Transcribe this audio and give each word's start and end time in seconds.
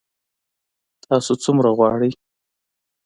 تاسو 1.03 1.31
څومره 1.43 1.69
غواړئ؟ 1.77 2.11